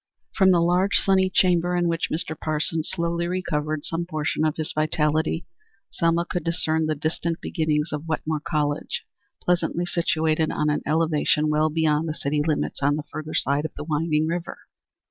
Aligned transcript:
From 0.33 0.49
the 0.49 0.61
large, 0.61 0.95
sunny 0.95 1.29
chamber 1.29 1.75
in 1.75 1.87
which 1.87 2.09
Mr. 2.09 2.35
Parsons 2.35 2.89
slowly 2.89 3.27
recovered 3.27 3.85
some 3.85 4.07
portion 4.07 4.43
of 4.43 4.55
his 4.55 4.71
vitality, 4.73 5.45
Selma 5.91 6.25
could 6.25 6.43
discern 6.43 6.87
the 6.87 6.95
distant 6.95 7.39
beginnings 7.39 7.91
of 7.93 8.07
Wetmore 8.07 8.41
College, 8.43 9.03
pleasantly 9.43 9.85
situated 9.85 10.49
on 10.51 10.71
an 10.71 10.81
elevation 10.87 11.49
well 11.49 11.69
beyond 11.69 12.09
the 12.09 12.15
city 12.15 12.41
limits 12.43 12.81
on 12.81 12.95
the 12.95 13.03
further 13.11 13.35
side 13.35 13.63
of 13.63 13.75
the 13.75 13.83
winding 13.83 14.25
river. 14.25 14.57